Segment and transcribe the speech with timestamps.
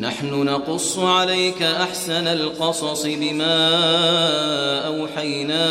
[0.00, 3.70] نحن نقص عليك أحسن القصص بما
[4.86, 5.64] أوحينا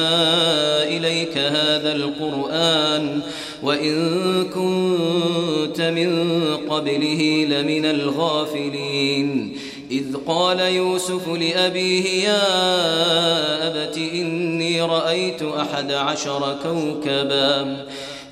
[0.83, 3.21] إليك هذا القرآن
[3.63, 3.95] وإن
[4.45, 9.57] كنت من قبله لمن الغافلين.
[9.91, 12.43] إذ قال يوسف لأبيه يا
[13.67, 17.85] أبت إني رأيت أحد عشر كوكباً.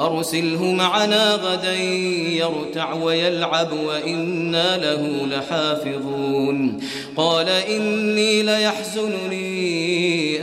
[0.00, 6.80] أرسله معنا غدا يرتع ويلعب وإنا له لحافظون.
[7.16, 9.58] قال إني ليحزنني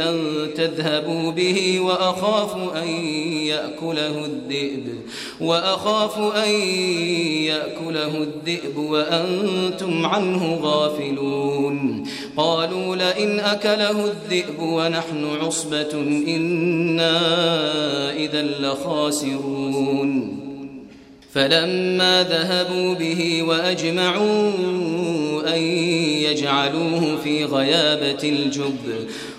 [0.10, 2.88] أن تذهبوا به وأخاف أن
[3.48, 4.88] يأكله الذئب.
[5.42, 6.52] وأخاف أن
[7.44, 12.04] يأكله الذئب وأنتم عنه غافلون.
[12.38, 15.94] قالوا لئن أكله الذئب ونحن عصبة
[16.28, 17.22] إنا
[18.16, 20.40] إذا لخاسرون.
[21.34, 24.52] فلما ذهبوا به وأجمعوا
[25.56, 25.62] أن
[26.22, 29.08] يجعلوه في غيابة الجب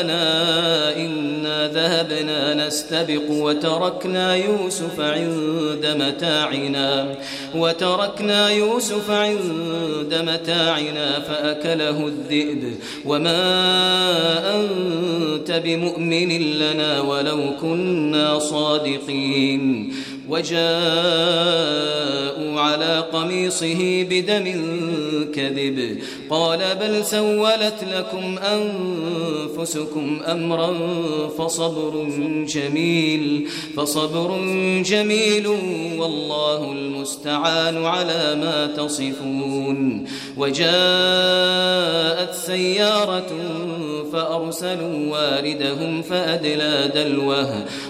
[0.00, 7.14] أبانا إنا ذهبنا نستبق وتركنا يوسف عند متاعنا
[7.54, 12.74] وتركنا يوسف عند متاعنا فأكله الذئب.
[13.06, 13.40] وما
[14.56, 19.92] أنت بمؤمن لنا ولو كنا صادقين.
[20.30, 20.60] وجاءوا
[22.60, 24.44] على قميصه بدم
[25.34, 25.98] كذب.
[26.30, 30.74] قال بل سولت لكم أنفسكم أمرا
[31.38, 32.06] فصبر
[32.48, 34.38] جميل فصبر
[34.84, 35.46] جميل
[35.98, 40.04] والله المستعان على ما تصفون.
[40.36, 40.70] وجاءت
[42.34, 43.30] سيارة
[44.12, 47.64] فأرسلوا واردهم فأدلى دلوه.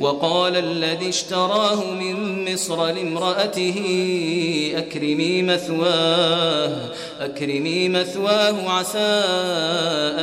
[0.00, 3.76] وقال الذي اشتراه من مصر لامرأته
[4.76, 6.76] أكرمي مثواه
[7.20, 9.22] أكرمي مثواه عسى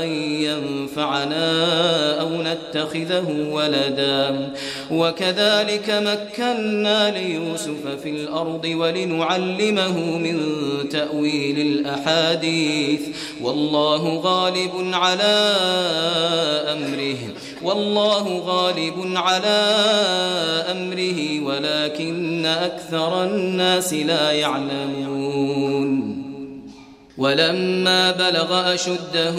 [0.03, 0.09] أن
[0.41, 1.51] ينفعنا
[2.21, 4.53] أو نتخذه ولدا.
[4.91, 10.39] وكذلك مكنا ليوسف في الأرض ولنعلمه من
[10.89, 13.01] تأويل الأحاديث.
[13.41, 15.53] والله غالب على
[16.73, 17.17] أمره.
[17.63, 19.75] والله غالب على
[20.71, 26.17] أمره ولكن أكثر الناس لا يعلمون.
[27.17, 29.35] ولما بلغ أشده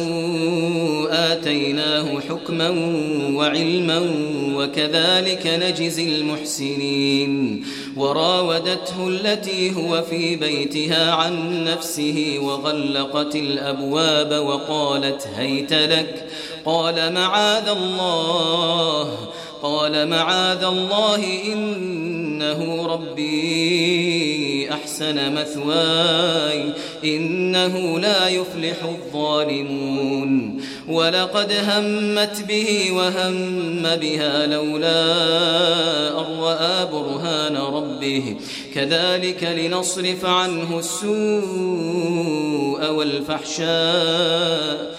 [1.10, 2.68] آتيناه حكما
[3.34, 4.00] وعلما
[4.54, 7.64] وكذلك نجزي المحسنين.
[7.96, 16.26] وراودته التي هو في بيتها عن نفسه وغلقت الأبواب وقالت هيت لك
[16.64, 19.18] قال معاذ الله
[19.62, 26.72] قال معاذ الله إنه ربي أحسن مثواي
[27.04, 30.60] إنه لا يفلح الظالمون.
[30.88, 35.14] ولقد همت به وهم بها لولا
[36.40, 38.36] رأى برهان ربه.
[38.74, 41.10] كذلك لنصرف عنه السوء
[42.90, 44.98] والفحشاء.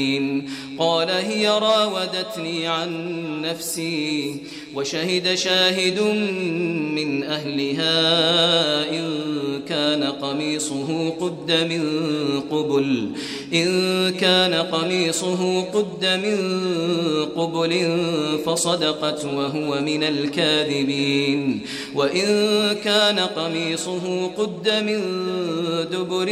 [0.81, 4.41] قال هي راودتني عن نفسي.
[4.75, 5.99] وشهد شاهد
[6.95, 7.99] من أهلها
[8.89, 9.11] إن
[9.69, 11.83] كان قميصه قد من
[12.51, 13.09] قبل
[13.53, 13.69] إن
[14.11, 16.37] كان قميصه قد من
[17.35, 17.97] قبل
[18.45, 21.61] فصدقت وهو من الكاذبين
[21.95, 22.27] وإن
[22.83, 25.01] كان قميصه قد من
[25.91, 26.27] دبر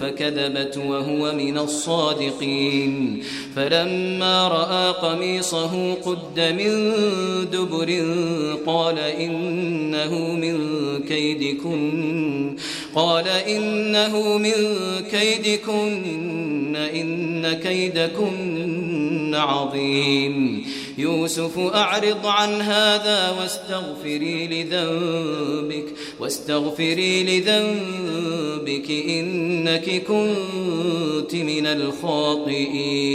[0.00, 3.22] فكذبت وهو من الصادقين.
[3.56, 6.94] فلما رأى قميصه قد من
[7.52, 7.53] دبر
[8.66, 10.58] قال إنه من
[11.08, 12.56] كيدكن
[12.94, 14.52] قال إنه من
[15.10, 20.64] كيدكن إن كيدكن عظيم
[20.98, 25.84] يوسف أعرض عن هذا واستغفري لذنبك
[26.20, 33.14] واستغفري لذنبك إنك كنت من الخاطئين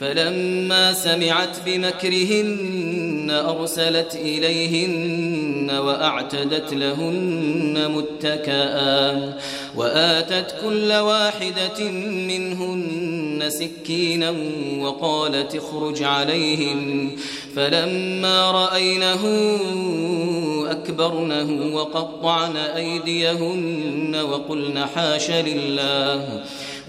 [0.00, 9.34] فلما سمعت بمكرهن أرسلت إليهن وأعتدت لهن متكآ
[9.76, 11.90] وآتت كل واحدة
[12.28, 14.34] منهن سكينا
[14.80, 17.10] وقالت اخرج عليهم
[17.56, 19.26] فلما رأينه
[20.70, 26.42] أكبرنه وقطعن أيديهن وقلن حاش لله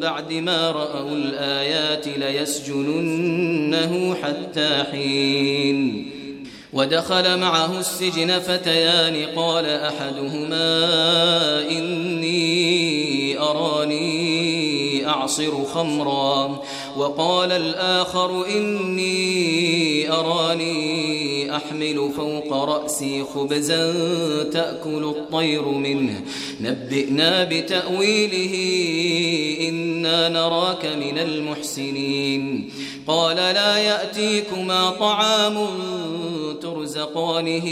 [0.00, 6.10] بعد ما رأوا الآيات ليسجننه حتى حين.
[6.72, 10.88] ودخل معه السجن فتيان قال أحدهما
[11.70, 16.62] إني أراني أعصر خمرا.
[16.96, 23.92] وقال الآخر إني أراني أحمل فوق رأسي خبزا
[24.52, 26.20] تأكل الطير منه.
[26.60, 28.54] نبئنا بتأويله
[29.68, 32.70] إنا نراك من المحسنين.
[33.06, 35.66] قال لا يأتيكما طعام
[36.62, 37.64] ترزقانه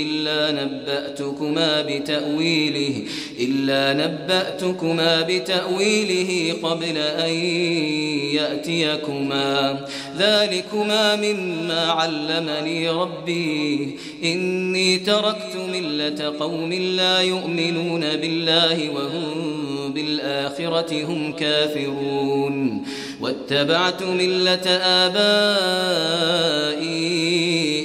[0.00, 3.02] إلا نبأتكما بتأويله
[3.40, 7.34] إلا نبأتكما بتأويله قبل أن
[8.34, 9.86] يأتيكما.
[10.18, 13.96] ذلكما مما علمني ربي.
[14.24, 22.84] إني تركت ملة قوم لا يؤمنون بالله وهم بالآخرة هم كافرون.
[23.20, 26.20] واتبعت ملة آبائي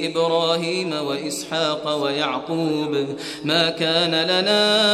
[0.08, 3.06] إبراهيم وإسحاق ويعقوب.
[3.44, 4.86] ما كان لنا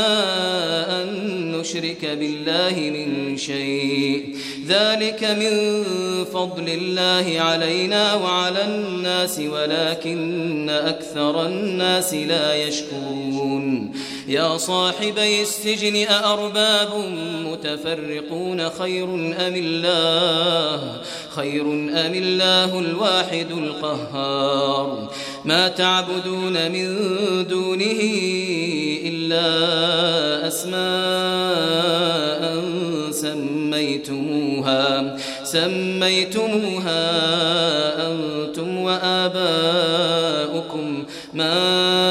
[1.01, 1.07] أن
[1.51, 4.35] نشرك بالله من شيء.
[4.67, 5.83] ذلك من
[6.23, 13.91] فضل الله علينا وعلى الناس ولكن أكثر الناس لا يشكرون.
[14.31, 16.89] يا صاحبي السجن أأرباب
[17.45, 21.01] متفرقون خير أم الله؟
[21.35, 25.11] خير أم الله الواحد القهار.
[25.45, 26.97] ما تعبدون من
[27.47, 28.01] دونه
[29.05, 30.81] إلا أسماء
[33.11, 35.17] سميتموها.
[35.43, 37.01] سميتموها
[38.11, 39.31] أنتم وآباؤكم.
[41.33, 42.10] ما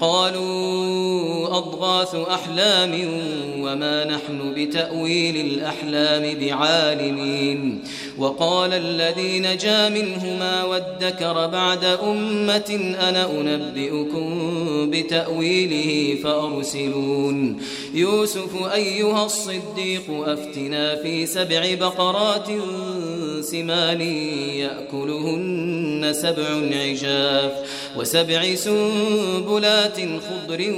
[0.00, 2.92] قالوا أضغاث أحلام
[3.60, 7.84] وما نحن بتأويل الأحلام بعالمين
[8.18, 14.30] وقال الذي نجا منهما وادكر بعد أمة أنا أنبئكم
[14.90, 17.60] بتأويله فأرسلون
[17.94, 22.48] يوسف أيها الصديق أفتنا في سبع بقرات
[23.44, 24.00] سمان
[24.64, 27.52] يأكلهن سبع عجاف
[27.96, 30.74] وسبع سنبلات خضر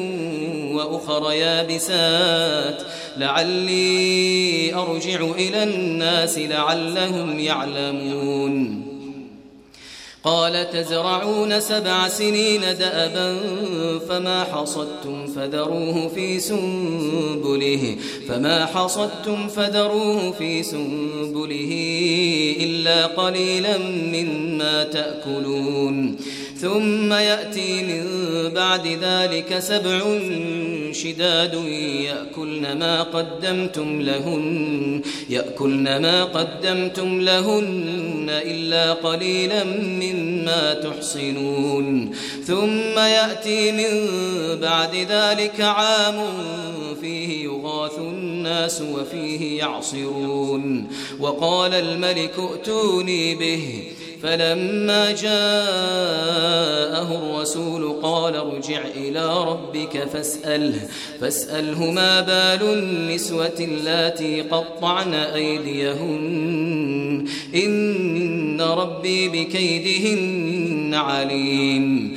[0.72, 2.82] وأخر يابسات.
[3.16, 8.95] لعلي أرجع إلى الناس لعلهم يعلمون.
[10.26, 13.38] قال تزرعون سبع سنين دأبا
[14.08, 17.96] فما حصدتم فذروه في سنبله
[18.28, 21.72] فما حصدتم فذروه في سنبله
[22.60, 26.16] إلا قليلا مما تأكلون.
[26.60, 28.04] ثم يأتي من
[28.54, 30.18] بعد ذلك سبع
[30.92, 31.54] شداد
[32.04, 42.10] يأكلن ما قدمتم لهن يأكلن ما قدمتم لهن إلا قليلا مما تحصنون.
[42.44, 43.92] ثم يأتي من
[44.60, 46.24] بعد ذلك عام
[47.00, 50.88] فيه يغاث الناس وفيه يعصرون.
[51.20, 53.82] وقال الملك ائتوني به
[54.22, 60.88] فلما جاءه الرسول قال ارجع إلى ربك فاسأله
[61.20, 72.16] فاسأله ما بال النسوة اللاتي قطعن أيديهن؟ إن ربي بكيدهن عليم.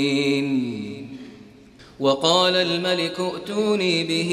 [2.01, 4.31] وقال الملك ائتوني به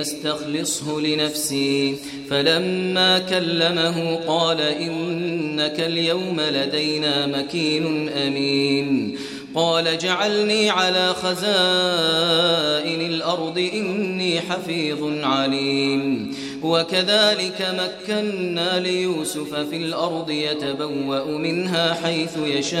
[0.00, 1.96] أستخلصه لنفسي.
[2.30, 9.18] فلما كلمه قال إنك اليوم لدينا مكين أمين.
[9.54, 11.40] قال جعلني على خزائن
[13.00, 16.34] الأرض إني حفيظ عليم.
[16.62, 22.80] وكذلك مكنا ليوسف في الأرض يتبوأ منها حيث يشاء.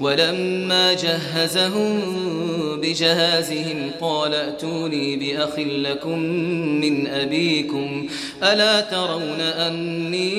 [0.00, 2.00] ولما جهزهم
[2.82, 6.18] بجهازهم قال ائتوني بأخ لكم
[6.80, 8.06] من أبيكم
[8.42, 10.30] ألا ترون أني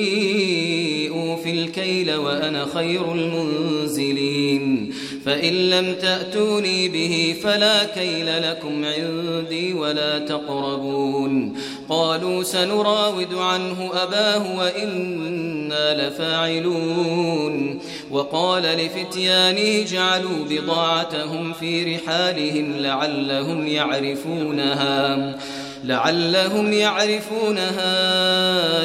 [1.08, 4.92] أوفي الكيل وأنا خير المنزلين
[5.24, 11.54] فإن لم تأتوني به فلا كيل لكم عندي ولا تقربون
[11.88, 17.80] قالوا سنراود عنه أباه وإنا لفاعلون
[18.12, 25.36] وقال لفتيانه جعلوا بضاعتهم في رحالهم لعلهم يعرفونها
[25.84, 27.94] لعلهم يعرفونها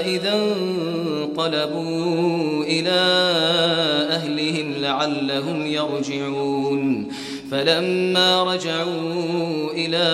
[0.05, 0.33] إذا
[1.37, 1.83] انقلبوا
[2.63, 2.99] إلى
[4.09, 7.07] أهلهم لعلهم يرجعون.
[7.51, 10.07] فلما رجعوا إلى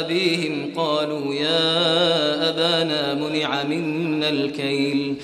[0.00, 5.16] أبيهم قالوا يا أبانا منع منا الكيل.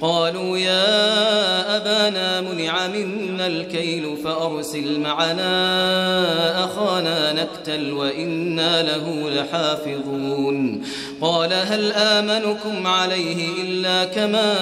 [0.00, 10.82] قالوا يا أبانا منع منا الكيل فأرسل معنا أخانا نكتل وإنا له لحافظون.
[11.20, 14.54] قال هل آمنكم عليه إلا كما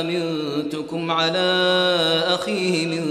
[0.00, 1.78] أمنتكم على
[2.26, 3.04] أخيه من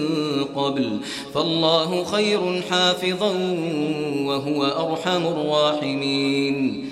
[0.56, 0.97] قبل؟
[1.34, 3.32] فالله خير حافظا
[4.25, 6.87] وهو أرحم الراحمين.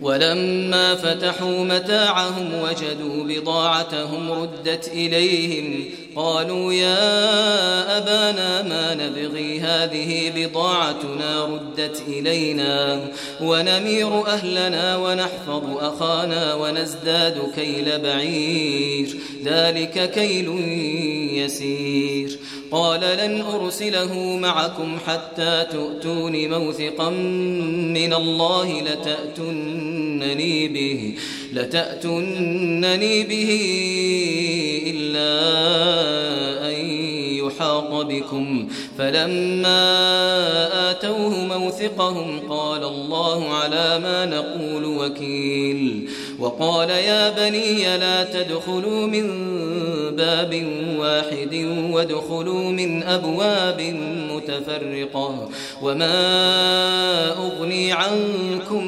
[0.00, 5.84] ولما فتحوا متاعهم وجدوا بضاعتهم ردت إليهم
[6.16, 13.00] قالوا يا أبانا ما نبغي هذه بضاعتنا ردت إلينا
[13.40, 20.48] ونمير أهلنا ونحفظ أخانا ونزداد كيل بعير ذلك كيل
[21.38, 22.38] يسير
[22.70, 28.80] قال لن أرسله معكم حتى تؤتون موثقا من الله
[30.14, 31.14] لتأتنني به
[31.52, 33.50] لتأتنني به
[34.86, 35.30] إلا
[36.68, 36.74] أن
[37.46, 38.68] يحاط بكم.
[38.98, 39.80] فلما
[40.90, 46.08] آتوه موثقهم قال الله على ما نقول وكيل.
[46.38, 49.30] وقال يا بني لا تدخلوا من
[50.16, 50.66] باب
[50.98, 51.54] واحد
[51.90, 53.80] وادخلوا من أبواب
[54.30, 55.48] متفرقة.
[55.82, 56.14] وما
[57.38, 58.84] أغني عنكم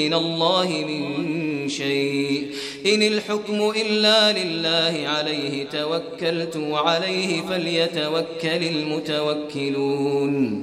[0.00, 2.46] من الله من شيء.
[2.86, 10.62] إن الحكم إلا لله عليه توكلت وعليه فليتوكل المتوكلون.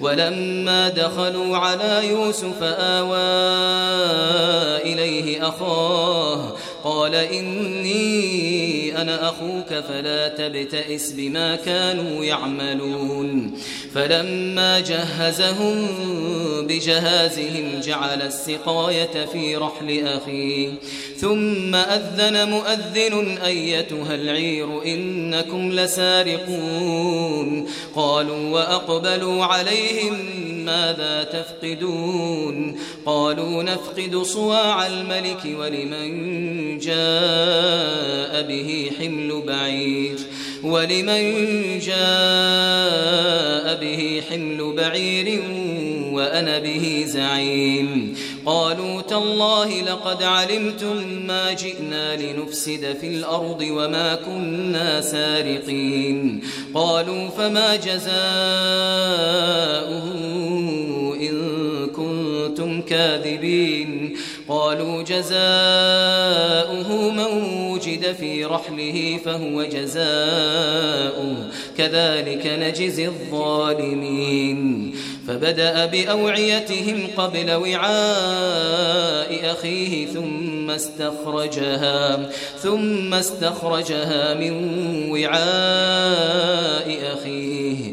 [0.00, 3.16] ولما دخلوا على يوسف آوى
[4.92, 6.52] إليه أخاه
[6.84, 8.59] قال إني
[9.02, 13.58] أنا أخوك فلا تبتئس بما كانوا يعملون.
[13.94, 15.86] فلما جهزهم
[16.66, 20.72] بجهازهم جعل السقاية في رحل أخيه.
[21.16, 27.66] ثم أذن مؤذن أيتها العير إنكم لسارقون.
[27.94, 30.14] قالوا وأقبلوا عليهم
[30.64, 36.10] ماذا تفقدون؟ قالوا نفقد صواع الملك ولمن
[36.78, 40.16] جاء به حمل بعير
[40.64, 41.22] ولمن
[41.78, 45.42] جاء به حمل بعير
[46.12, 48.14] وأنا به زعيم
[48.46, 56.40] قالوا تالله لقد علمتم ما جئنا لنفسد في الأرض وما كنا سارقين
[56.74, 58.10] قالوا فما جزاؤه
[61.20, 64.16] إن كنتم كاذبين
[64.48, 67.59] قالوا جزاؤه من
[68.00, 71.36] وجد في رحله فهو جزاؤه
[71.78, 74.92] كذلك نجزي الظالمين.
[75.28, 84.52] فبدأ بأوعيتهم قبل وعاء أخيه ثم استخرجها ثم استخرجها من
[85.10, 87.92] وعاء أخيه.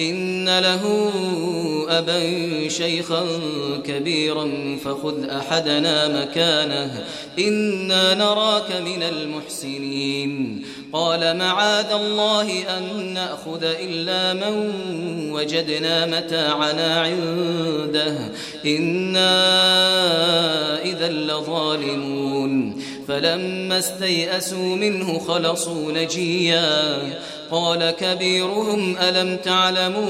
[0.00, 1.12] إن له
[1.88, 2.20] أبا
[2.68, 3.26] شيخا
[3.84, 4.50] كبيرا
[4.84, 7.04] فخذ أحدنا مكانه
[7.38, 10.62] إنا نراك من المحسنين.
[10.92, 14.72] قال معاذ الله أن نأخذ إلا من
[15.32, 18.30] وجدنا متاعنا عنده
[18.66, 19.32] إنا
[20.82, 22.82] إذا لظالمون.
[23.08, 26.98] فلما استيئسوا منه خلصوا نجيا.
[27.50, 30.08] قال كبيرهم ألم تعلموا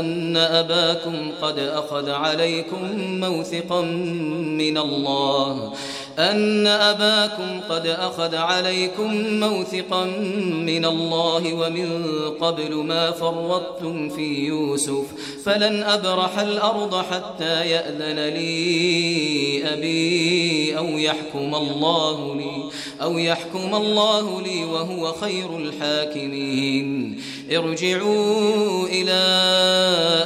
[0.00, 2.80] أن أباكم قد أخذ عليكم
[3.20, 3.80] موثقا
[4.60, 5.72] من الله
[6.18, 10.04] أن أباكم قد أخذ عليكم موثقا
[10.50, 15.04] من الله ومن قبل ما فرطتم في يوسف
[15.44, 22.70] فلن أبرح الأرض حتى يأذن لي أبي أو يحكم الله لي
[23.02, 27.20] أو يحكم الله لي وهو خير الحاكمين.
[27.52, 29.20] ارجعوا إلى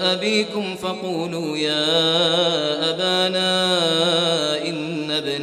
[0.03, 1.85] أبيكم فقولوا يا
[2.91, 3.69] أبانا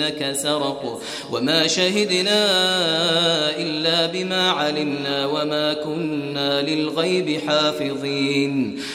[0.06, 1.02] إن ابنك سرق.
[1.32, 2.46] وما شهدنا
[3.58, 8.80] إلا بما علمنا وما كنا للغيب حافظين.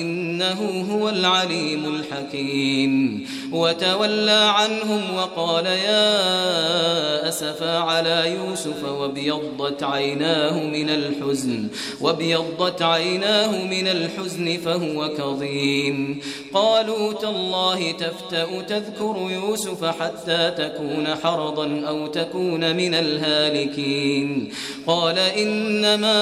[0.00, 3.26] إنه هو العليم الحكيم.
[3.52, 11.68] وتولى عنهم وقال يا أسفا على يوسف وابيضت عيناه من الحزن
[12.00, 16.20] وابيضت عيناه من الحزن فهو كظيم.
[16.54, 24.52] قالوا تالله تفتأ تذكر يوسف حتى تكون حرضا أو تكون من الهالكين.
[24.86, 26.18] قال إنما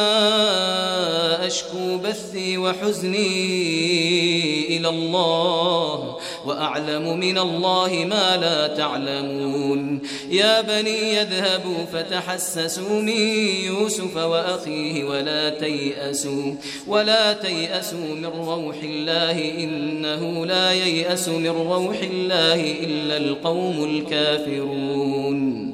[1.46, 3.63] أشكو بثي وحزني
[4.68, 10.00] إلى الله وأعلم من الله ما لا تعلمون.
[10.30, 13.20] يا بني يذهبوا فتحسسوا من
[13.64, 16.54] يوسف وأخيه ولا تيأسوا
[16.86, 25.73] ولا تيأسوا من روح الله إنه لا ييأس من روح الله إلا القوم الكافرون.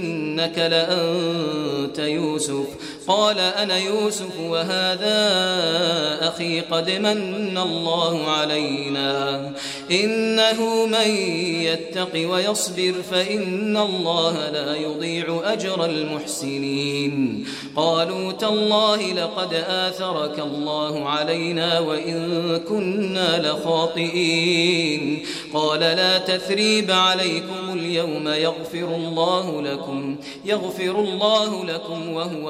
[0.01, 2.65] أئنك لأنت يوسف.
[3.11, 5.17] قال أنا يوسف وهذا
[6.21, 9.51] أخي قد من الله علينا.
[9.91, 11.09] إنه من
[11.67, 17.45] يتق ويصبر فإن الله لا يضيع أجر المحسنين.
[17.75, 25.25] قالوا تالله لقد آثرك الله علينا وإن كنا لخاطئين.
[25.53, 32.49] قال لا تثريب عليكم اليوم يغفر الله لكم يغفر الله لكم وهو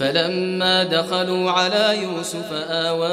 [0.00, 3.08] فلما دخلوا على يوسف آوى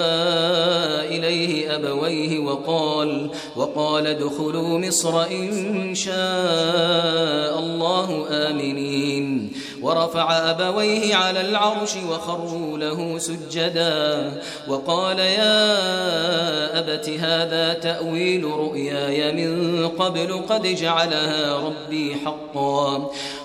[1.18, 9.52] إليه أبويه وقال وقال ادخلوا مصر إن شاء الله آمنين.
[9.82, 14.32] ورفع أبويه على العرش وخروا له سجدا.
[14.68, 23.10] وقال يا أبت هذا تأويل رؤياي من قبل قد جعلها ربي حقا.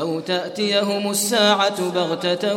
[0.00, 2.54] أو تأتيهم الساعة بغتة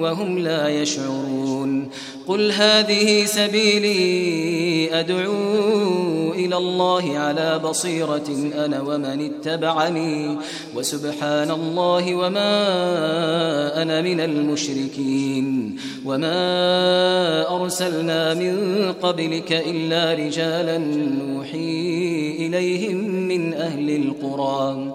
[0.00, 1.88] وهم لا يشعرون.
[2.28, 10.38] قل هذه سبيلي أدعو إلى الله على بصيرة أنا ومن اتبعني
[10.74, 12.52] وسبحان الله وما
[13.82, 16.36] أنا من المشركين وما
[17.56, 18.56] أرسلنا من
[19.02, 24.94] قبلك إلا رجالا نوحي إليهم من أهل القرى.